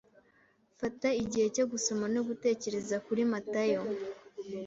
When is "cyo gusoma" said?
1.55-2.05